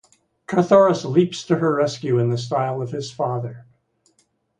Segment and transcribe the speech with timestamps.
[0.47, 3.67] Carthoris leaps to her rescue in the style of his father.